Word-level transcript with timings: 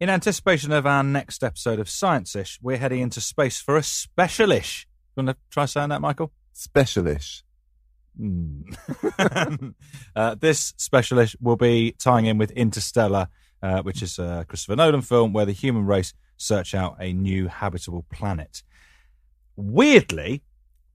In 0.00 0.08
anticipation 0.08 0.72
of 0.72 0.86
our 0.86 1.02
next 1.02 1.44
episode 1.44 1.78
of 1.78 1.86
Science 1.86 2.34
Ish, 2.34 2.58
we're 2.62 2.78
heading 2.78 3.00
into 3.00 3.20
space 3.20 3.60
for 3.60 3.76
a 3.76 3.82
specialish. 3.82 4.86
You 5.14 5.24
want 5.24 5.36
to 5.36 5.42
try 5.50 5.66
saying 5.66 5.90
that, 5.90 6.00
Michael? 6.00 6.32
Specialish. 6.54 7.42
Hmm. 8.16 8.62
uh, 10.16 10.36
this 10.36 10.72
specialish 10.72 11.36
will 11.38 11.56
be 11.56 11.94
tying 11.98 12.24
in 12.24 12.38
with 12.38 12.50
Interstellar, 12.52 13.28
uh, 13.62 13.82
which 13.82 14.02
is 14.02 14.18
a 14.18 14.46
Christopher 14.48 14.76
Nolan 14.76 15.02
film 15.02 15.34
where 15.34 15.44
the 15.44 15.52
human 15.52 15.84
race 15.84 16.14
search 16.38 16.74
out 16.74 16.96
a 16.98 17.12
new 17.12 17.48
habitable 17.48 18.06
planet. 18.10 18.62
Weirdly, 19.54 20.42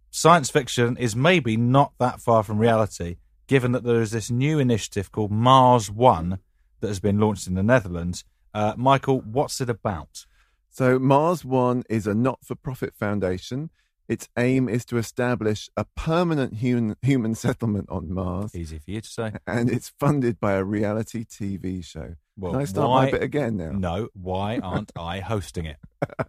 science 0.10 0.50
fiction 0.50 0.98
is 0.98 1.16
maybe 1.16 1.58
not 1.58 1.94
that 2.00 2.22
far 2.22 2.42
from 2.42 2.58
reality, 2.58 3.18
given 3.46 3.72
that 3.74 3.84
there 3.84 4.02
is 4.02 4.10
this 4.10 4.32
new 4.32 4.58
initiative 4.58 5.12
called 5.12 5.30
Mars 5.30 5.92
One 5.92 6.40
that 6.80 6.88
has 6.88 7.00
been 7.00 7.20
launched 7.20 7.46
in 7.46 7.54
the 7.54 7.62
Netherlands. 7.62 8.24
Uh, 8.56 8.74
Michael, 8.78 9.20
what's 9.22 9.60
it 9.60 9.70
about? 9.70 10.26
So, 10.70 10.98
Mars 10.98 11.44
One 11.44 11.84
is 11.90 12.08
a 12.08 12.14
not 12.14 12.40
for 12.44 12.56
profit 12.56 12.96
foundation. 12.96 13.70
Its 14.08 14.30
aim 14.38 14.70
is 14.70 14.86
to 14.86 14.98
establish 14.98 15.68
a 15.76 15.84
permanent 15.96 16.54
human, 16.56 16.96
human 17.02 17.34
settlement 17.46 17.90
on 17.90 18.14
Mars, 18.14 18.56
Easy 18.56 18.78
for 18.80 18.92
you 18.92 19.02
to 19.02 19.10
say. 19.10 19.32
and 19.48 19.70
it's 19.70 19.90
funded 20.00 20.40
by 20.40 20.54
a 20.54 20.64
reality 20.64 21.26
TV 21.26 21.84
show. 21.84 22.16
Well, 22.38 22.52
Can 22.54 22.62
I 22.62 22.66
start 22.66 22.90
why- 22.90 23.06
my 23.06 23.12
bit 23.12 23.24
again 23.24 23.58
now? 23.58 23.72
No, 23.72 24.10
why 24.14 24.60
aren't 24.60 24.92
I 24.98 25.20
hosting 25.22 25.66
it? 25.66 25.78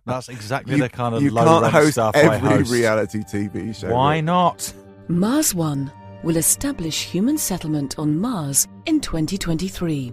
That's 0.06 0.28
exactly 0.28 0.76
You, 0.76 0.82
the 0.82 0.88
kind 0.88 1.14
of 1.14 1.22
you 1.22 1.30
low 1.30 1.44
can't 1.44 1.62
rent 1.62 1.74
host 1.74 1.92
stuff 1.92 2.16
I 2.16 2.20
every 2.22 2.38
host. 2.58 2.72
reality 2.72 3.18
TV 3.20 3.74
show. 3.74 3.92
Why 3.92 4.16
Rick. 4.16 4.24
not? 4.24 4.72
Mars 5.08 5.54
One 5.54 5.92
will 6.24 6.36
establish 6.38 7.04
human 7.04 7.36
settlement 7.38 7.98
on 7.98 8.18
Mars 8.18 8.66
in 8.86 9.00
2023. 9.00 10.12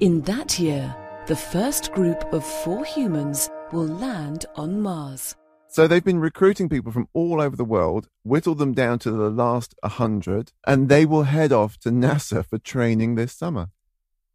In 0.00 0.20
that 0.22 0.58
year, 0.58 0.94
the 1.26 1.34
first 1.34 1.92
group 1.92 2.32
of 2.32 2.44
four 2.44 2.84
humans 2.84 3.50
will 3.72 3.86
land 3.86 4.46
on 4.54 4.80
Mars. 4.80 5.34
So 5.66 5.88
they've 5.88 6.04
been 6.04 6.20
recruiting 6.20 6.68
people 6.68 6.92
from 6.92 7.08
all 7.12 7.40
over 7.40 7.56
the 7.56 7.64
world, 7.64 8.08
whittled 8.22 8.58
them 8.58 8.72
down 8.72 9.00
to 9.00 9.10
the 9.10 9.28
last 9.28 9.74
100, 9.80 10.52
and 10.68 10.88
they 10.88 11.04
will 11.04 11.24
head 11.24 11.52
off 11.52 11.78
to 11.78 11.90
NASA 11.90 12.46
for 12.46 12.58
training 12.58 13.16
this 13.16 13.32
summer. 13.32 13.70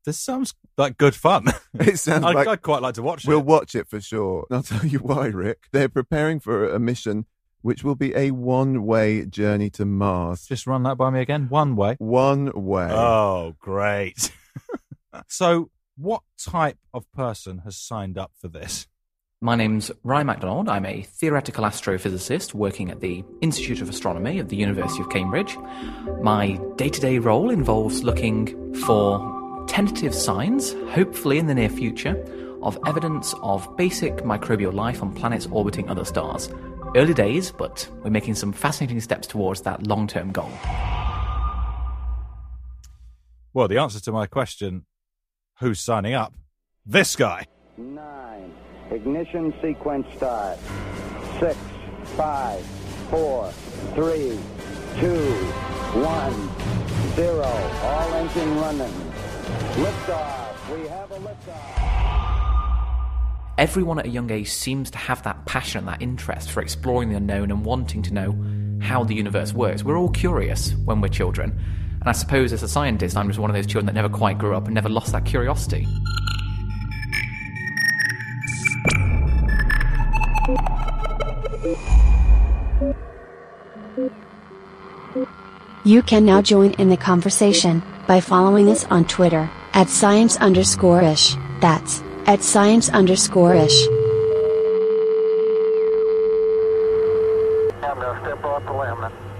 This 0.04 0.20
sounds 0.20 0.54
like 0.78 0.98
good 0.98 1.16
fun. 1.16 1.46
It 1.80 1.98
sounds 1.98 2.26
I'd, 2.26 2.36
like 2.36 2.48
I'd 2.50 2.62
quite 2.62 2.82
like 2.82 2.96
to 2.96 3.02
watch 3.02 3.24
it. 3.24 3.30
we'll 3.30 3.40
watch 3.40 3.74
it 3.74 3.88
for 3.88 4.02
sure. 4.02 4.46
And 4.50 4.58
I'll 4.58 4.64
tell 4.80 4.86
you 4.86 5.00
why, 5.00 5.28
Rick. 5.28 5.68
They're 5.72 5.88
preparing 5.88 6.42
for 6.42 6.70
a 6.70 6.80
mission 6.80 7.26
which 7.62 7.84
will 7.84 7.96
be 7.96 8.14
a 8.16 8.32
one 8.32 8.86
way 8.86 9.26
journey 9.26 9.70
to 9.70 9.86
Mars. 9.86 10.46
Just 10.46 10.68
run 10.68 10.84
that 10.84 10.98
by 10.98 11.10
me 11.10 11.22
again. 11.22 11.48
One 11.48 11.78
way. 11.78 11.96
One 12.00 12.52
way. 12.54 12.90
Oh, 12.92 13.56
great. 13.60 14.32
so, 15.28 15.70
what 16.02 16.24
type 16.40 16.80
of 16.96 17.06
person 17.12 17.60
has 17.60 17.78
signed 17.78 18.18
up 18.18 18.32
for 18.40 18.48
this? 18.48 18.88
My 19.40 19.56
name's 19.56 19.92
Ryan 20.04 20.28
MacDonald. 20.28 20.68
I'm 20.68 20.86
a 20.86 21.04
theoretical 21.04 21.64
astrophysicist 21.64 22.56
working 22.56 22.90
at 22.90 23.02
the 23.02 23.24
Institute 23.42 23.82
of 23.82 23.90
Astronomy 23.90 24.40
at 24.40 24.50
the 24.50 24.56
University 24.56 25.02
of 25.02 25.12
Cambridge. 25.12 25.56
My 26.22 26.60
day 26.76 26.90
to 26.90 27.00
day 27.00 27.20
role 27.20 27.52
involves 27.52 28.04
looking 28.04 28.74
for 28.86 29.66
tentative 29.68 30.16
signs, 30.16 30.74
hopefully 30.90 31.38
in 31.38 31.46
the 31.46 31.54
near 31.54 31.70
future, 31.70 32.18
of 32.64 32.80
evidence 32.88 33.36
of 33.44 33.78
basic 33.78 34.18
microbial 34.18 34.74
life 34.74 35.04
on 35.04 35.14
planets 35.14 35.48
orbiting 35.52 35.88
other 35.88 36.06
stars. 36.06 36.50
Early 36.96 37.14
days, 37.14 37.52
but 37.52 37.88
we're 38.04 38.10
making 38.10 38.36
some 38.36 38.54
fascinating 38.54 39.02
steps 39.02 39.28
towards 39.28 39.62
that 39.62 39.86
long 39.86 40.08
term 40.08 40.32
goal. 40.32 40.52
Well, 43.54 43.68
the 43.68 43.78
answer 43.78 44.00
to 44.00 44.12
my 44.12 44.26
question, 44.28 44.86
who's 45.62 45.80
signing 45.80 46.14
up? 46.16 46.34
This 46.86 47.16
guy. 47.16 47.46
Nine. 47.78 48.52
Ignition 48.90 49.54
sequence 49.62 50.08
start. 50.18 50.58
Six, 51.40 51.56
five, 52.18 52.60
four, 53.10 53.52
three, 53.94 54.38
two, 55.00 55.32
one, 56.02 56.50
zero. 57.16 57.44
All 57.44 58.14
engine 58.16 58.58
running. 58.60 59.12
Liftoff. 59.78 60.76
We 60.76 60.88
have 60.88 61.12
a 61.12 61.20
liftoff. 61.20 61.78
everyone 63.60 64.00
at 64.00 64.08
a 64.08 64.10
young 64.10 64.32
age 64.32 64.50
seems 64.50 64.90
to 64.90 64.98
have 64.98 65.22
that 65.22 65.46
passion 65.46 65.80
and 65.80 65.88
that 65.88 66.02
interest 66.02 66.50
for 66.50 66.62
exploring 66.62 67.10
the 67.10 67.16
unknown 67.16 67.52
and 67.52 67.64
wanting 67.64 68.02
to 68.02 68.14
know 68.14 68.36
how 68.82 69.04
the 69.04 69.14
universe 69.14 69.54
works. 69.54 69.84
We're 69.84 70.00
all 70.00 70.10
curious 70.10 70.74
when 70.86 71.02
we're 71.02 71.10
children. 71.10 71.62
And 72.02 72.10
I 72.10 72.14
suppose 72.14 72.52
as 72.52 72.64
a 72.64 72.68
scientist, 72.68 73.16
I'm 73.16 73.28
just 73.28 73.38
one 73.38 73.52
of 73.52 73.56
those 73.56 73.68
children 73.68 73.86
that 73.86 73.94
never 73.94 74.10
quite 74.10 74.40
grew 74.40 74.56
up 74.56 74.66
and 74.66 74.74
never 74.74 74.90
lost 74.90 75.12
that 75.12 75.24
curiosity. 75.24 75.88
You 85.84 86.02
can 86.02 86.26
now 86.26 86.42
join 86.42 86.72
in 86.74 86.90
the 86.90 86.98
conversation 86.98 87.84
by 88.08 88.20
following 88.20 88.68
us 88.70 88.84
on 88.86 89.06
Twitter 89.06 89.48
at 89.74 89.88
science 89.88 90.38
underscore 90.38 91.04
ish. 91.04 91.36
That's 91.60 92.02
at 92.26 92.42
science 92.42 92.90
underscore 92.90 93.54
ish. 93.54 93.88
I'm 97.84 98.00
going 98.00 98.16
to 98.16 98.22
step 98.24 98.44
off 98.44 98.66
the 98.66 98.74
limb. 98.74 99.31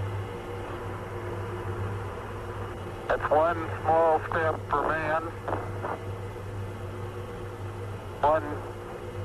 That's 3.22 3.34
one 3.34 3.70
small 3.82 4.20
step 4.30 4.58
for 4.68 4.88
man, 4.88 5.22
one 8.20 8.42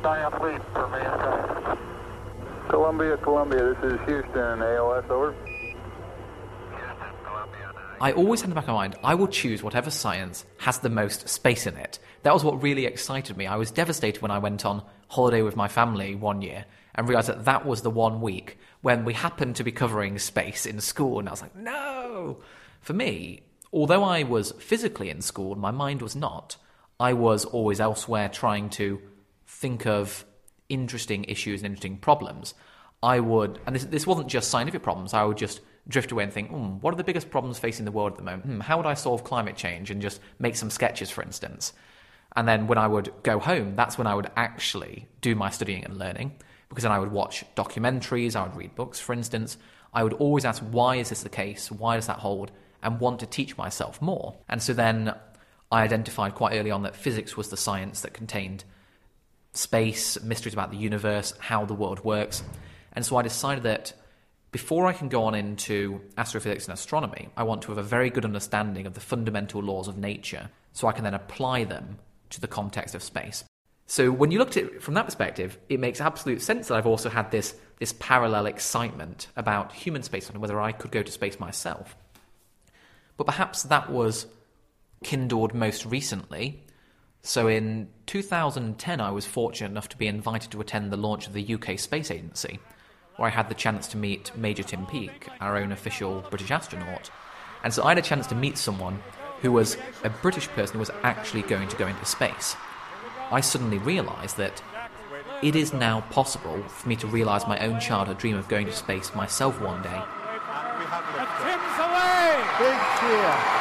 giant 0.04 0.44
leap 0.44 0.62
for 0.72 0.88
mankind. 0.88 1.80
Columbia, 2.70 3.18
Columbia, 3.18 3.74
this 3.74 3.94
is 3.94 4.00
Houston, 4.06 4.60
AOS, 4.60 5.10
over. 5.10 5.34
Houston, 5.34 5.76
Columbia, 7.24 7.74
I 8.00 8.12
always 8.12 8.42
had 8.42 8.46
in 8.46 8.50
the 8.52 8.56
back 8.56 8.66
of 8.66 8.70
my 8.70 8.74
mind, 8.76 8.98
I 9.04 9.16
will 9.16 9.28
choose 9.28 9.64
whatever 9.64 9.90
science 9.90 10.46
has 10.60 10.78
the 10.78 10.90
most 10.90 11.28
space 11.28 11.66
in 11.66 11.76
it. 11.76 11.98
That 12.22 12.36
was 12.36 12.44
what 12.44 12.62
really 12.62 12.86
excited 12.86 13.36
me. 13.36 13.48
I 13.48 13.56
was 13.56 13.72
devastated 13.72 14.22
when 14.22 14.32
I 14.32 14.38
went 14.38 14.64
on 14.64 14.84
holiday 15.08 15.42
with 15.42 15.56
my 15.56 15.68
family 15.68 16.14
one 16.14 16.44
year 16.44 16.66
and 16.94 17.08
realised 17.08 17.30
that 17.30 17.46
that 17.46 17.66
was 17.66 17.82
the 17.82 17.90
one 17.90 18.22
week 18.22 18.60
when 18.82 19.06
we 19.06 19.14
happened 19.14 19.56
to 19.56 19.64
be 19.64 19.72
covering 19.72 20.20
space 20.20 20.68
in 20.68 20.82
school. 20.82 21.18
And 21.18 21.28
I 21.28 21.32
was 21.32 21.42
like, 21.42 21.56
no! 21.56 22.38
For 22.82 22.94
me, 22.94 23.42
although 23.72 24.04
I 24.04 24.24
was 24.24 24.52
physically 24.54 25.10
in 25.10 25.22
school, 25.22 25.56
my 25.56 25.72
mind 25.72 26.02
was 26.02 26.16
not. 26.16 26.58
I 27.00 27.14
was 27.14 27.46
always 27.46 27.80
elsewhere 27.80 28.30
trying 28.30 28.70
to 28.72 29.00
think 29.46 29.86
of 29.86 30.26
interesting 30.70 31.24
issues 31.26 31.62
and 31.62 31.68
interesting 31.68 31.98
problems. 31.98 32.54
I 33.04 33.20
would, 33.20 33.60
and 33.66 33.76
this, 33.76 33.86
this 33.86 34.08
wasn't 34.08 34.28
just 34.28 34.50
scientific 34.50 34.84
problems, 34.84 35.14
I 35.14 35.24
would 35.24 35.38
just 35.38 35.62
drift 35.88 36.12
away 36.12 36.24
and 36.24 36.34
think, 36.34 36.50
hmm, 36.50 36.80
what 36.82 36.94
are 36.94 36.98
the 36.98 37.04
biggest 37.04 37.30
problems 37.30 37.60
facing 37.60 37.86
the 37.86 37.92
world 37.92 38.14
at 38.14 38.18
the 38.18 38.24
moment? 38.24 38.46
Hmm, 38.46 38.60
how 38.60 38.78
would 38.78 38.86
I 38.86 38.96
solve 38.96 39.24
climate 39.24 39.56
change? 39.56 39.92
And 39.92 40.02
just 40.02 40.20
make 40.40 40.56
some 40.56 40.70
sketches, 40.70 41.10
for 41.10 41.22
instance. 41.22 41.74
And 42.36 42.48
then 42.48 42.68
when 42.68 42.78
I 42.78 42.88
would 42.88 43.12
go 43.24 43.40
home, 43.40 43.76
that's 43.76 43.98
when 43.98 44.08
I 44.08 44.16
would 44.16 44.30
actually 44.36 45.08
do 45.22 45.36
my 45.36 45.50
studying 45.50 45.86
and 45.86 45.98
learning, 45.98 46.34
because 46.70 46.84
then 46.84 46.92
I 46.92 47.00
would 47.00 47.12
watch 47.12 47.46
documentaries, 47.56 48.36
I 48.36 48.44
would 48.44 48.56
read 48.56 48.76
books, 48.76 49.00
for 49.00 49.14
instance. 49.14 49.58
I 49.94 50.04
would 50.04 50.14
always 50.14 50.44
ask, 50.44 50.62
why 50.64 50.98
is 50.98 51.10
this 51.10 51.24
the 51.24 51.30
case? 51.30 51.72
Why 51.72 51.96
does 51.96 52.08
that 52.08 52.20
hold? 52.20 52.52
And 52.84 53.00
want 53.00 53.20
to 53.20 53.26
teach 53.26 53.58
myself 53.58 54.02
more. 54.02 54.36
And 54.48 54.62
so 54.62 54.74
then 54.74 55.14
I 55.72 55.84
identified 55.84 56.36
quite 56.36 56.58
early 56.58 56.72
on 56.72 56.84
that 56.84 56.96
physics 56.96 57.36
was 57.36 57.50
the 57.50 57.58
science 57.58 58.02
that 58.02 58.14
contained 58.14 58.64
space, 59.54 60.22
mysteries 60.22 60.54
about 60.54 60.72
the 60.72 60.78
universe, 60.78 61.34
how 61.40 61.66
the 61.66 61.74
world 61.74 62.04
works. 62.04 62.44
And 62.94 63.06
so 63.06 63.18
I 63.18 63.24
decided 63.24 63.64
that 63.64 63.94
before 64.52 64.88
I 64.88 64.94
can 64.94 65.10
go 65.10 65.26
on 65.26 65.36
into 65.36 66.02
astrophysics 66.18 66.66
and 66.66 66.74
astronomy, 66.74 67.30
I 67.36 67.44
want 67.44 67.64
to 67.64 67.72
have 67.72 67.78
a 67.78 67.84
very 67.84 68.10
good 68.10 68.26
understanding 68.26 68.86
of 68.86 68.94
the 68.94 69.00
fundamental 69.00 69.62
laws 69.62 69.88
of 69.88 69.98
nature 69.98 70.50
so 70.74 70.88
I 70.88 70.94
can 70.94 71.04
then 71.04 71.14
apply 71.14 71.66
them 71.66 72.00
to 72.30 72.42
the 72.42 72.48
context 72.48 72.96
of 72.96 73.04
space. 73.04 73.44
So 73.88 74.12
when 74.12 74.32
you 74.32 74.40
looked 74.40 74.58
at 74.58 74.64
it 74.66 74.84
from 74.84 74.96
that 74.96 75.06
perspective, 75.06 75.58
it 75.70 75.80
makes 75.80 76.02
absolute 76.02 76.42
sense 76.42 76.68
that 76.68 76.76
I've 76.76 76.88
also 76.88 77.10
had 77.10 77.32
this, 77.32 77.56
this 77.80 77.94
parallel 78.00 78.46
excitement 78.46 79.28
about 79.36 79.72
human 79.72 80.04
space 80.04 80.30
and 80.30 80.40
whether 80.40 80.60
I 80.60 80.72
could 80.74 80.92
go 80.92 81.02
to 81.02 81.12
space 81.12 81.40
myself. 81.40 81.96
But 83.18 83.26
perhaps 83.26 83.64
that 83.64 83.92
was 83.92 84.28
kindled 85.04 85.54
most 85.54 85.86
recently. 85.86 86.64
So 87.22 87.48
in 87.48 87.90
2010, 88.06 89.02
I 89.02 89.12
was 89.12 89.26
fortunate 89.26 89.72
enough 89.72 89.90
to 89.90 89.98
be 89.98 90.08
invited 90.08 90.52
to 90.52 90.62
attend 90.62 90.92
the 90.92 90.98
launch 90.98 91.28
of 91.28 91.34
the 91.34 91.54
UK 91.56 91.78
Space 91.78 92.10
Agency, 92.12 92.60
where 93.18 93.28
I 93.28 93.32
had 93.32 93.50
the 93.50 93.56
chance 93.56 93.88
to 93.90 93.98
meet 93.98 94.32
Major 94.38 94.64
Tim 94.64 94.86
Peake, 94.86 95.28
our 95.42 95.58
own 95.58 95.72
official 95.72 96.24
British 96.30 96.52
astronaut. 96.52 97.10
And 97.64 97.74
so 97.74 97.84
I 97.84 97.90
had 97.90 97.98
a 97.98 98.04
chance 98.04 98.28
to 98.28 98.36
meet 98.36 98.58
someone 98.58 99.02
who 99.42 99.52
was 99.52 99.78
a 100.04 100.10
British 100.10 100.48
person 100.50 100.74
who 100.74 100.80
was 100.80 100.92
actually 101.04 101.42
going 101.44 101.68
to 101.68 101.76
go 101.76 101.88
into 101.88 102.06
space. 102.06 102.56
I 103.32 103.42
suddenly 103.42 103.78
realised 103.80 104.38
that 104.38 104.62
it 105.44 105.56
is 105.56 105.74
now 105.74 106.02
possible 106.02 106.64
for 106.64 106.88
me 106.88 106.96
to 106.98 107.08
realise 107.08 107.46
my 107.46 107.60
own 107.60 107.80
childhood 107.80 108.18
dream 108.18 108.38
of 108.38 108.48
going 108.48 108.68
to 108.68 108.72
space 108.72 109.14
myself 109.14 109.60
one 109.62 109.82
day 109.84 110.02
big 112.60 112.78
cheer. 113.00 113.58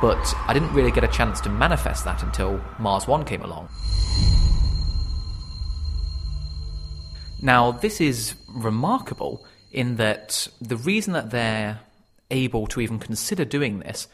But 0.00 0.34
I 0.46 0.52
didn't 0.52 0.74
really 0.74 0.90
get 0.90 1.02
a 1.02 1.08
chance 1.08 1.40
to 1.42 1.48
manifest 1.48 2.04
that 2.04 2.22
until 2.22 2.60
Mars 2.78 3.08
One 3.08 3.24
came 3.24 3.42
along. 3.42 3.68
Now, 7.40 7.72
this 7.72 8.00
is 8.00 8.34
remarkable 8.48 9.46
in 9.72 9.96
that 9.96 10.48
the 10.60 10.76
reason 10.76 11.12
that 11.14 11.30
they're 11.30 11.80
able 12.30 12.66
to 12.68 12.80
even 12.80 12.98
consider 12.98 13.44
doing 13.44 13.80
this 13.80 14.08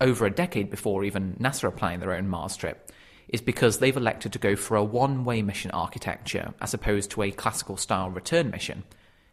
over 0.00 0.26
a 0.26 0.30
decade 0.30 0.70
before 0.70 1.04
even 1.04 1.34
NASA 1.40 1.64
are 1.64 1.70
planning 1.70 2.00
their 2.00 2.12
own 2.12 2.28
Mars 2.28 2.56
trip 2.56 2.90
is 3.28 3.40
because 3.40 3.78
they've 3.78 3.96
elected 3.96 4.32
to 4.32 4.38
go 4.38 4.56
for 4.56 4.76
a 4.76 4.84
one 4.84 5.24
way 5.24 5.42
mission 5.42 5.70
architecture 5.72 6.54
as 6.60 6.74
opposed 6.74 7.10
to 7.10 7.22
a 7.22 7.30
classical 7.30 7.76
style 7.76 8.10
return 8.10 8.50
mission, 8.50 8.84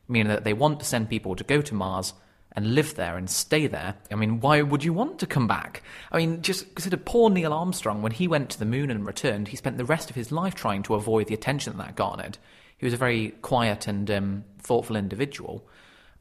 meaning 0.07 0.27
that 0.27 0.43
they 0.43 0.53
want 0.53 0.79
to 0.79 0.85
send 0.85 1.09
people 1.09 1.35
to 1.35 1.43
go 1.43 1.61
to 1.61 1.73
Mars 1.73 2.13
and 2.55 2.73
live 2.73 2.95
there 2.95 3.17
and 3.17 3.29
stay 3.29 3.67
there. 3.67 3.95
I 4.09 4.15
mean, 4.15 4.39
why 4.39 4.61
would 4.61 4.83
you 4.83 4.93
want 4.93 5.19
to 5.19 5.27
come 5.27 5.47
back? 5.47 5.83
I 6.11 6.17
mean, 6.17 6.41
just 6.41 6.73
consider 6.73 6.97
poor 6.97 7.29
Neil 7.29 7.53
Armstrong 7.53 8.01
when 8.01 8.13
he 8.13 8.27
went 8.27 8.49
to 8.51 8.59
the 8.59 8.65
moon 8.65 8.89
and 8.89 9.05
returned, 9.05 9.49
he 9.49 9.57
spent 9.57 9.77
the 9.77 9.85
rest 9.85 10.09
of 10.09 10.15
his 10.15 10.31
life 10.31 10.55
trying 10.55 10.83
to 10.83 10.95
avoid 10.95 11.27
the 11.27 11.33
attention 11.33 11.75
that 11.75 11.85
that 11.85 11.95
garnered. 11.95 12.37
He 12.77 12.85
was 12.85 12.93
a 12.93 12.97
very 12.97 13.29
quiet 13.41 13.87
and 13.87 14.09
um, 14.09 14.43
thoughtful 14.59 14.95
individual. 14.95 15.67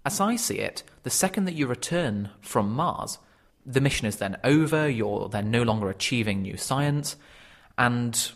As 0.04 0.20
I 0.20 0.36
see 0.36 0.58
it, 0.58 0.82
the 1.02 1.10
second 1.10 1.44
that 1.44 1.54
you 1.54 1.66
return 1.66 2.30
from 2.40 2.72
Mars, 2.72 3.18
the 3.64 3.80
mission 3.80 4.06
is 4.06 4.16
then 4.16 4.36
over, 4.44 4.88
you're 4.88 5.28
then 5.28 5.50
no 5.50 5.62
longer 5.62 5.88
achieving 5.88 6.42
new 6.42 6.56
science, 6.56 7.16
and 7.78 8.32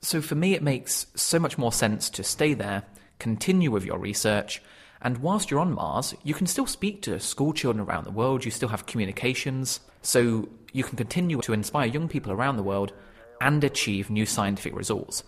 so 0.00 0.20
for 0.20 0.34
me, 0.34 0.54
it 0.54 0.62
makes 0.62 1.06
so 1.14 1.38
much 1.38 1.58
more 1.58 1.72
sense 1.72 2.08
to 2.10 2.22
stay 2.22 2.54
there, 2.54 2.84
continue 3.18 3.70
with 3.70 3.84
your 3.84 3.98
research, 3.98 4.62
and 5.00 5.18
whilst 5.18 5.50
you're 5.50 5.60
on 5.60 5.72
Mars, 5.72 6.14
you 6.24 6.34
can 6.34 6.46
still 6.46 6.66
speak 6.66 7.02
to 7.02 7.20
school 7.20 7.52
children 7.52 7.84
around 7.86 8.04
the 8.04 8.10
world, 8.10 8.44
you 8.44 8.50
still 8.50 8.68
have 8.68 8.86
communications, 8.86 9.80
so 10.02 10.48
you 10.72 10.84
can 10.84 10.96
continue 10.96 11.40
to 11.40 11.52
inspire 11.52 11.86
young 11.86 12.08
people 12.08 12.32
around 12.32 12.56
the 12.56 12.62
world 12.62 12.92
and 13.40 13.62
achieve 13.62 14.10
new 14.10 14.26
scientific 14.26 14.74
results. 14.74 15.22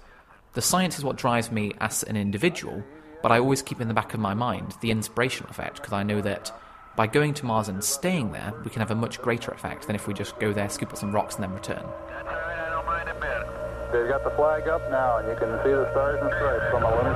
The 0.55 0.63
science 0.63 0.99
is 0.99 1.05
what 1.05 1.17
drives 1.17 1.53
me 1.53 1.73
as 1.81 2.03
an 2.05 2.17
individual, 2.17 2.83
but 3.23 3.31
I 3.31 3.39
always 3.39 3.63
keep 3.63 3.81
in 3.81 3.89
the 3.89 3.95
back 3.95 4.15
of 4.15 4.21
my 4.21 4.35
mind 4.35 4.75
the 4.81 4.91
inspirational 4.91 5.51
effect 5.51 5.77
because 5.77 5.93
I 5.93 6.03
know 6.03 6.21
that 6.23 6.53
by 6.97 7.07
going 7.07 7.35
to 7.35 7.47
Mars 7.47 7.69
and 7.69 7.83
staying 7.83 8.33
there, 8.33 8.53
we 8.65 8.71
can 8.71 8.81
have 8.81 8.91
a 8.91 8.97
much 8.97 9.21
greater 9.21 9.53
effect 9.53 9.87
than 9.87 9.95
if 9.95 10.09
we 10.09 10.15
just 10.15 10.39
go 10.41 10.53
there, 10.53 10.69
scoop 10.69 10.91
up 10.91 10.99
some 10.99 11.13
rocks, 11.13 11.37
and 11.37 11.45
then 11.45 11.53
return. 11.53 11.85
They've 13.93 14.07
got 14.07 14.23
the 14.23 14.31
flag 14.31 14.69
up 14.69 14.89
now, 14.89 15.19
and 15.19 15.27
you 15.27 15.35
can 15.35 15.51
see 15.65 15.71
the 15.71 15.91
stars 15.91 16.21
and 16.23 16.31
stripes 16.31 16.71
from 16.71 16.83
the 16.83 16.89
lunar. 16.91 17.11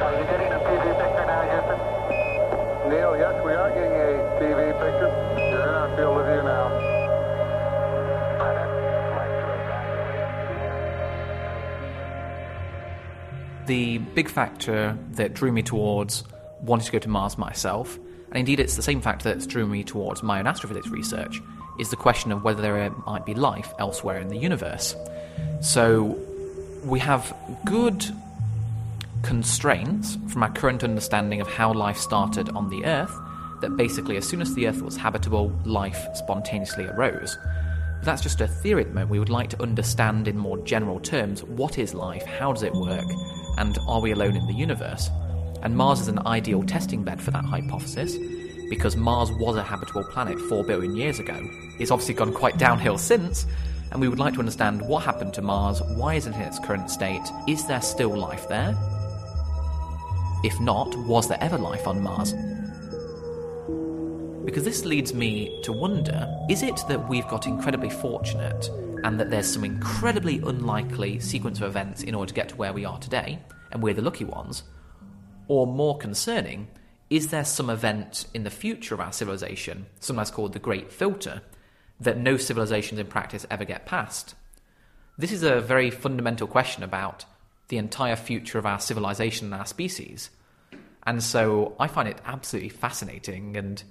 Are 0.00 0.14
you 0.16 0.24
getting 0.24 0.48
a 0.48 0.58
TV 0.64 0.96
picture 0.96 1.26
now, 1.26 1.42
Houston? 1.44 1.78
Neil, 2.88 3.12
yes, 3.18 3.34
we 3.44 3.52
are 3.52 3.68
getting 3.68 3.92
a 3.92 4.16
TV 4.40 4.72
picture. 4.80 5.12
You're 5.36 5.68
in 5.68 5.74
our 5.74 5.92
field 5.94 6.16
of 6.16 6.24
view 6.24 6.42
now. 6.42 6.72
The 13.66 13.98
big 13.98 14.30
factor 14.30 14.96
that 15.12 15.34
drew 15.34 15.52
me 15.52 15.62
towards 15.62 16.24
wanting 16.62 16.86
to 16.86 16.92
go 16.92 16.98
to 16.98 17.08
Mars 17.10 17.36
myself, 17.36 17.98
and 18.30 18.38
indeed 18.38 18.60
it's 18.60 18.76
the 18.76 18.82
same 18.82 19.00
factor 19.00 19.32
that's 19.32 19.46
drew 19.46 19.66
me 19.66 19.84
towards 19.84 20.22
my 20.22 20.38
own 20.38 20.46
astrophysics 20.46 20.88
research, 20.88 21.40
is 21.78 21.90
the 21.90 21.96
question 21.96 22.32
of 22.32 22.44
whether 22.44 22.60
there 22.60 22.90
might 23.06 23.24
be 23.24 23.34
life 23.34 23.72
elsewhere 23.78 24.18
in 24.18 24.28
the 24.28 24.36
universe. 24.36 24.96
So 25.60 26.18
we 26.84 26.98
have 27.00 27.34
good 27.64 28.04
constraints 29.22 30.16
from 30.28 30.42
our 30.42 30.50
current 30.50 30.84
understanding 30.84 31.40
of 31.40 31.48
how 31.48 31.72
life 31.72 31.96
started 31.96 32.48
on 32.50 32.68
the 32.70 32.84
Earth, 32.84 33.14
that 33.60 33.76
basically, 33.76 34.16
as 34.16 34.26
soon 34.26 34.40
as 34.40 34.54
the 34.54 34.68
Earth 34.68 34.82
was 34.82 34.96
habitable, 34.96 35.52
life 35.64 36.06
spontaneously 36.14 36.86
arose. 36.86 37.36
But 37.98 38.04
that's 38.04 38.22
just 38.22 38.40
a 38.40 38.46
theory 38.46 38.82
at 38.82 38.88
the 38.88 38.94
moment. 38.94 39.10
We 39.10 39.18
would 39.18 39.30
like 39.30 39.50
to 39.50 39.62
understand 39.62 40.28
in 40.28 40.38
more 40.38 40.58
general 40.58 41.00
terms 41.00 41.42
what 41.42 41.78
is 41.78 41.94
life, 41.94 42.24
how 42.24 42.52
does 42.52 42.62
it 42.62 42.72
work, 42.72 43.06
and 43.56 43.76
are 43.88 44.00
we 44.00 44.12
alone 44.12 44.36
in 44.36 44.46
the 44.46 44.54
universe? 44.54 45.10
And 45.62 45.76
Mars 45.76 46.00
is 46.00 46.08
an 46.08 46.24
ideal 46.26 46.62
testing 46.62 47.02
bed 47.02 47.20
for 47.20 47.30
that 47.32 47.44
hypothesis 47.44 48.16
because 48.68 48.96
Mars 48.96 49.30
was 49.32 49.56
a 49.56 49.62
habitable 49.62 50.04
planet 50.04 50.38
4 50.38 50.64
billion 50.64 50.94
years 50.94 51.18
ago. 51.18 51.38
It's 51.78 51.90
obviously 51.90 52.14
gone 52.14 52.32
quite 52.32 52.58
downhill 52.58 52.98
since, 52.98 53.46
and 53.90 54.00
we 54.00 54.08
would 54.08 54.18
like 54.18 54.34
to 54.34 54.40
understand 54.40 54.82
what 54.82 55.04
happened 55.04 55.32
to 55.34 55.42
Mars, 55.42 55.80
why 55.82 56.14
is 56.14 56.26
it 56.26 56.34
in 56.34 56.42
its 56.42 56.58
current 56.58 56.90
state, 56.90 57.22
is 57.46 57.66
there 57.66 57.80
still 57.80 58.16
life 58.16 58.48
there? 58.48 58.76
If 60.44 60.60
not, 60.60 60.94
was 60.96 61.28
there 61.28 61.38
ever 61.40 61.58
life 61.58 61.86
on 61.86 62.02
Mars? 62.02 62.34
Because 64.44 64.64
this 64.64 64.84
leads 64.84 65.12
me 65.12 65.60
to 65.62 65.72
wonder 65.72 66.26
is 66.48 66.62
it 66.62 66.82
that 66.88 67.08
we've 67.08 67.28
got 67.28 67.46
incredibly 67.46 67.90
fortunate 67.90 68.70
and 69.04 69.18
that 69.20 69.30
there's 69.30 69.52
some 69.52 69.64
incredibly 69.64 70.38
unlikely 70.38 71.20
sequence 71.20 71.60
of 71.60 71.68
events 71.68 72.02
in 72.02 72.14
order 72.14 72.28
to 72.28 72.34
get 72.34 72.48
to 72.50 72.56
where 72.56 72.72
we 72.72 72.84
are 72.84 72.98
today, 72.98 73.38
and 73.72 73.82
we're 73.82 73.94
the 73.94 74.02
lucky 74.02 74.24
ones? 74.24 74.62
Or 75.48 75.66
more 75.66 75.98
concerning, 75.98 76.68
is 77.10 77.28
there 77.28 77.44
some 77.44 77.70
event 77.70 78.26
in 78.34 78.44
the 78.44 78.50
future 78.50 78.94
of 78.94 79.00
our 79.00 79.12
civilization, 79.12 79.86
sometimes 79.98 80.30
called 80.30 80.52
the 80.52 80.58
Great 80.58 80.92
Filter, 80.92 81.42
that 82.00 82.18
no 82.18 82.36
civilizations 82.36 83.00
in 83.00 83.06
practice 83.06 83.46
ever 83.50 83.64
get 83.64 83.86
past? 83.86 84.34
This 85.16 85.32
is 85.32 85.42
a 85.42 85.60
very 85.60 85.90
fundamental 85.90 86.46
question 86.46 86.84
about 86.84 87.24
the 87.68 87.78
entire 87.78 88.16
future 88.16 88.58
of 88.58 88.66
our 88.66 88.78
civilization 88.78 89.46
and 89.46 89.54
our 89.54 89.66
species. 89.66 90.30
And 91.04 91.22
so 91.22 91.74
I 91.80 91.88
find 91.88 92.08
it 92.08 92.20
absolutely 92.24 92.68
fascinating. 92.68 93.56
And 93.56 93.82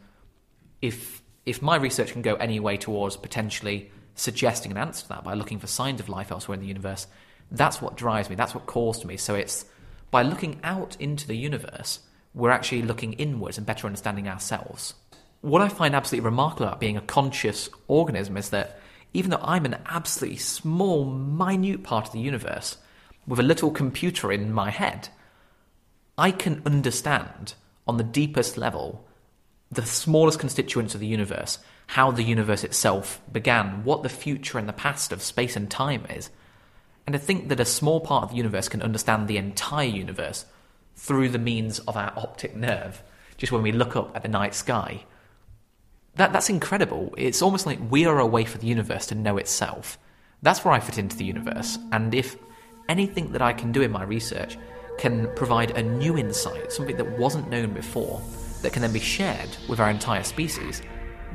if, 0.81 1.21
if 1.45 1.61
my 1.61 1.75
research 1.75 2.13
can 2.13 2.21
go 2.21 2.35
any 2.35 2.59
way 2.59 2.77
towards 2.77 3.17
potentially 3.17 3.91
suggesting 4.15 4.71
an 4.71 4.77
answer 4.77 5.03
to 5.03 5.09
that 5.09 5.23
by 5.23 5.33
looking 5.33 5.59
for 5.59 5.67
signs 5.67 5.99
of 5.99 6.09
life 6.09 6.31
elsewhere 6.31 6.55
in 6.55 6.61
the 6.61 6.67
universe, 6.67 7.07
that's 7.51 7.81
what 7.81 7.97
drives 7.97 8.29
me, 8.29 8.35
that's 8.35 8.53
what 8.53 8.65
calls 8.65 8.99
to 8.99 9.07
me. 9.07 9.17
So 9.17 9.35
it's 9.35 9.65
by 10.11 10.23
looking 10.23 10.59
out 10.63 10.95
into 10.99 11.27
the 11.27 11.37
universe, 11.37 11.99
we're 12.33 12.51
actually 12.51 12.81
looking 12.81 13.13
inwards 13.13 13.57
and 13.57 13.65
better 13.65 13.87
understanding 13.87 14.27
ourselves. 14.27 14.93
What 15.41 15.61
I 15.61 15.69
find 15.69 15.95
absolutely 15.95 16.25
remarkable 16.25 16.67
about 16.67 16.79
being 16.79 16.97
a 16.97 17.01
conscious 17.01 17.69
organism 17.87 18.37
is 18.37 18.49
that 18.49 18.79
even 19.13 19.31
though 19.31 19.41
I'm 19.41 19.65
an 19.65 19.77
absolutely 19.85 20.37
small, 20.37 21.05
minute 21.05 21.83
part 21.83 22.07
of 22.07 22.13
the 22.13 22.19
universe, 22.19 22.77
with 23.25 23.39
a 23.39 23.43
little 23.43 23.71
computer 23.71 24.31
in 24.31 24.53
my 24.53 24.69
head, 24.69 25.09
I 26.17 26.31
can 26.31 26.61
understand 26.65 27.53
on 27.87 27.97
the 27.97 28.03
deepest 28.03 28.57
level 28.57 29.05
the 29.71 29.85
smallest 29.85 30.39
constituents 30.39 30.93
of 30.93 31.01
the 31.01 31.07
universe, 31.07 31.59
how 31.87 32.11
the 32.11 32.23
universe 32.23 32.63
itself 32.63 33.21
began, 33.31 33.83
what 33.83 34.03
the 34.03 34.09
future 34.09 34.57
and 34.57 34.67
the 34.67 34.73
past 34.73 35.11
of 35.11 35.21
space 35.21 35.55
and 35.55 35.69
time 35.69 36.05
is. 36.09 36.29
And 37.07 37.13
to 37.13 37.19
think 37.19 37.47
that 37.47 37.61
a 37.61 37.65
small 37.65 38.01
part 38.01 38.23
of 38.23 38.31
the 38.31 38.35
universe 38.35 38.67
can 38.67 38.81
understand 38.81 39.27
the 39.27 39.37
entire 39.37 39.87
universe 39.87 40.45
through 40.97 41.29
the 41.29 41.39
means 41.39 41.79
of 41.79 41.95
our 41.95 42.11
optic 42.17 42.53
nerve, 42.53 43.01
just 43.37 43.53
when 43.53 43.61
we 43.61 43.71
look 43.71 43.95
up 43.95 44.13
at 44.13 44.23
the 44.23 44.27
night 44.27 44.53
sky, 44.53 45.05
that, 46.15 46.33
that's 46.33 46.49
incredible. 46.49 47.13
It's 47.17 47.41
almost 47.41 47.65
like 47.65 47.79
we 47.89 48.05
are 48.05 48.19
a 48.19 48.27
way 48.27 48.43
for 48.43 48.57
the 48.57 48.67
universe 48.67 49.05
to 49.07 49.15
know 49.15 49.37
itself. 49.37 49.97
That's 50.41 50.65
where 50.65 50.73
I 50.73 50.81
fit 50.81 50.97
into 50.97 51.15
the 51.15 51.23
universe. 51.23 51.77
And 51.93 52.13
if 52.13 52.35
anything 52.89 53.31
that 53.31 53.41
I 53.41 53.53
can 53.53 53.71
do 53.71 53.81
in 53.81 53.91
my 53.91 54.03
research 54.03 54.57
can 54.97 55.33
provide 55.35 55.71
a 55.71 55.83
new 55.83 56.17
insight, 56.17 56.73
something 56.73 56.97
that 56.97 57.17
wasn't 57.17 57.49
known 57.49 57.73
before, 57.73 58.21
that 58.63 58.73
can 58.73 58.81
then 58.81 58.91
be 58.91 58.99
shared 58.99 59.55
with 59.69 59.79
our 59.79 59.89
entire 59.89 60.23
species, 60.23 60.81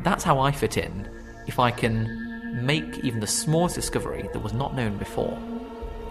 that's 0.02 0.25
how 0.25 0.38
I 0.38 0.52
fit 0.52 0.76
in. 0.76 1.09
If 1.47 1.59
I 1.59 1.71
can 1.71 2.67
make 2.67 2.99
even 2.99 3.21
the 3.21 3.26
smallest 3.26 3.75
discovery 3.76 4.29
that 4.33 4.43
was 4.43 4.52
not 4.52 4.75
known 4.75 4.99
before, 4.99 5.41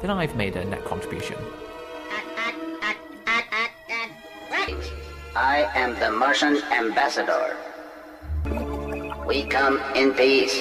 then 0.01 0.10
I've 0.10 0.36
made 0.36 0.55
a 0.55 0.65
net 0.65 0.84
contribution. 0.84 1.38
I 5.34 5.70
am 5.75 5.98
the 6.00 6.12
Martian 6.12 6.58
ambassador. 6.72 7.55
We 9.25 9.43
come 9.43 9.79
in 9.96 10.13
peace. 10.13 10.58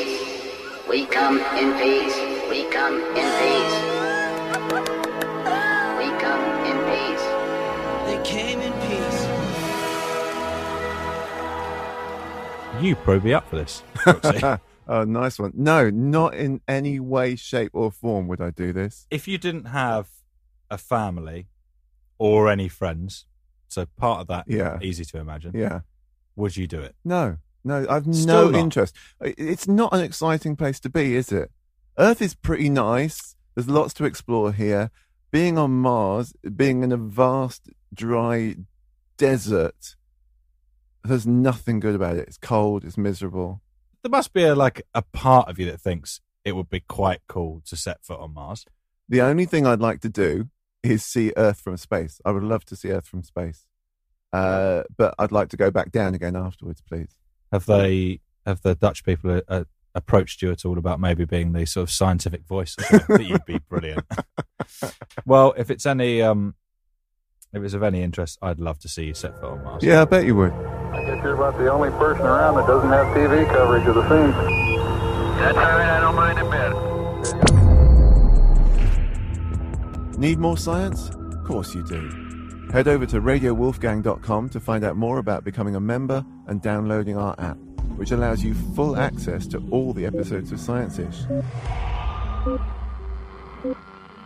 We 0.88 1.06
come 1.06 1.38
in 1.56 1.76
peace. 1.78 2.14
We 2.48 2.70
come 2.70 2.94
in 3.16 3.28
peace. 3.40 3.76
We 5.98 6.10
come 6.20 6.44
in 6.66 6.78
peace. 6.90 7.24
They 8.06 8.20
came 8.22 8.60
in 8.60 8.72
peace. 8.86 9.20
You 12.82 12.94
probably 12.96 13.34
up 13.34 13.48
for 13.48 13.56
this. 13.56 13.82
Oh, 14.92 15.04
nice 15.04 15.38
one. 15.38 15.52
No, 15.54 15.88
not 15.88 16.34
in 16.34 16.60
any 16.66 16.98
way, 16.98 17.36
shape, 17.36 17.70
or 17.74 17.92
form 17.92 18.26
would 18.26 18.40
I 18.40 18.50
do 18.50 18.72
this. 18.72 19.06
if 19.08 19.28
you 19.28 19.38
didn't 19.38 19.66
have 19.66 20.10
a 20.68 20.76
family 20.76 21.46
or 22.18 22.50
any 22.50 22.66
friends, 22.68 23.24
so 23.68 23.86
part 23.96 24.20
of 24.22 24.26
that, 24.26 24.46
Yeah. 24.48 24.78
easy 24.82 25.04
to 25.04 25.18
imagine, 25.18 25.52
Yeah. 25.54 25.82
would 26.34 26.56
you 26.56 26.66
do 26.66 26.80
it? 26.80 26.96
No, 27.04 27.36
no, 27.62 27.86
I've 27.88 28.02
Still 28.12 28.26
no 28.46 28.50
not. 28.50 28.58
interest. 28.60 28.96
It's 29.20 29.68
not 29.68 29.94
an 29.94 30.00
exciting 30.00 30.56
place 30.56 30.80
to 30.80 30.88
be, 30.90 31.14
is 31.14 31.30
it? 31.30 31.52
Earth 31.96 32.20
is 32.20 32.34
pretty 32.34 32.68
nice. 32.68 33.36
There's 33.54 33.68
lots 33.68 33.94
to 33.94 34.04
explore 34.04 34.52
here. 34.52 34.90
Being 35.30 35.56
on 35.56 35.70
Mars, 35.70 36.32
being 36.56 36.82
in 36.82 36.90
a 36.90 36.96
vast, 36.96 37.70
dry 37.94 38.56
desert, 39.18 39.94
there's 41.04 41.28
nothing 41.28 41.78
good 41.78 41.94
about 41.94 42.16
it. 42.16 42.26
It's 42.26 42.38
cold, 42.38 42.84
it's 42.84 42.98
miserable. 42.98 43.62
There 44.02 44.10
must 44.10 44.32
be 44.32 44.44
a 44.44 44.54
like 44.54 44.82
a 44.94 45.02
part 45.02 45.48
of 45.48 45.58
you 45.58 45.66
that 45.66 45.80
thinks 45.80 46.20
it 46.44 46.52
would 46.52 46.70
be 46.70 46.80
quite 46.80 47.20
cool 47.28 47.62
to 47.66 47.76
set 47.76 48.04
foot 48.04 48.20
on 48.20 48.34
Mars. 48.34 48.64
The 49.08 49.20
only 49.20 49.44
thing 49.44 49.66
I'd 49.66 49.80
like 49.80 50.00
to 50.02 50.08
do 50.08 50.48
is 50.82 51.04
see 51.04 51.32
Earth 51.36 51.60
from 51.60 51.76
space. 51.76 52.20
I 52.24 52.30
would 52.30 52.42
love 52.42 52.64
to 52.66 52.76
see 52.76 52.90
Earth 52.90 53.06
from 53.06 53.22
space. 53.22 53.66
Uh, 54.32 54.84
but 54.96 55.14
I'd 55.18 55.32
like 55.32 55.48
to 55.50 55.56
go 55.56 55.70
back 55.70 55.90
down 55.90 56.14
again 56.14 56.36
afterwards, 56.36 56.80
please. 56.80 57.16
Have 57.52 57.66
they 57.66 58.20
have 58.46 58.62
the 58.62 58.74
Dutch 58.74 59.04
people 59.04 59.32
uh, 59.32 59.40
uh, 59.48 59.64
approached 59.94 60.40
you 60.40 60.52
at 60.52 60.64
all 60.64 60.78
about 60.78 61.00
maybe 61.00 61.24
being 61.24 61.52
the 61.52 61.66
sort 61.66 61.82
of 61.82 61.90
scientific 61.90 62.46
voice? 62.46 62.76
that 62.76 63.26
you'd 63.26 63.44
be 63.44 63.58
brilliant. 63.68 64.06
well, 65.26 65.52
if 65.56 65.70
it's 65.70 65.84
any 65.84 66.22
um, 66.22 66.54
if 67.52 67.62
it's 67.62 67.74
of 67.74 67.82
any 67.82 68.02
interest, 68.02 68.38
I'd 68.40 68.60
love 68.60 68.78
to 68.80 68.88
see 68.88 69.06
you 69.06 69.14
set 69.14 69.38
foot 69.40 69.50
on 69.50 69.64
Mars. 69.64 69.82
Yeah, 69.82 70.02
I 70.02 70.04
bet 70.04 70.24
you 70.24 70.36
would. 70.36 70.69
I 71.10 71.14
guess 71.14 71.24
you're 71.24 71.34
about 71.34 71.58
the 71.58 71.68
only 71.68 71.90
person 71.90 72.24
around 72.24 72.54
that 72.54 72.68
doesn't 72.68 72.88
have 72.88 73.06
TV 73.16 73.44
coverage 73.48 73.84
of 73.88 73.96
the 73.96 74.08
scene. 74.08 74.30
That's 75.40 75.58
all 75.58 75.64
right, 75.64 75.90
I 75.90 76.00
don't 76.00 76.14
mind 76.14 76.38
a 76.38 76.44
bit. 80.08 80.18
Need 80.18 80.38
more 80.38 80.56
science? 80.56 81.10
Of 81.10 81.42
course 81.44 81.74
you 81.74 81.82
do. 81.82 82.68
Head 82.72 82.86
over 82.86 83.06
to 83.06 83.20
radiowolfgang.com 83.20 84.50
to 84.50 84.60
find 84.60 84.84
out 84.84 84.96
more 84.96 85.18
about 85.18 85.42
becoming 85.42 85.74
a 85.74 85.80
member 85.80 86.24
and 86.46 86.62
downloading 86.62 87.16
our 87.16 87.34
app, 87.40 87.58
which 87.96 88.12
allows 88.12 88.44
you 88.44 88.54
full 88.54 88.96
access 88.96 89.48
to 89.48 89.58
all 89.72 89.92
the 89.92 90.06
episodes 90.06 90.52
of 90.52 90.60
Science 90.60 91.00
Ish. 91.00 91.22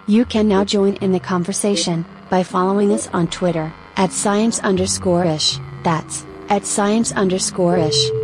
You 0.07 0.27
can 0.27 0.49
now 0.49 0.65
join 0.65 0.97
in 0.97 1.13
the 1.13 1.21
conversation 1.21 2.05
by 2.29 2.43
following 2.43 2.93
us 2.93 3.09
on 3.15 3.29
Twitter 3.29 3.73
at 3.97 4.13
science 4.13 4.59
underscore 4.61 5.25
ish. 5.25 5.59
That's 5.83 6.27
at 6.49 6.67
science 6.67 7.13
underscore 7.13 7.77
ish. 7.79 8.24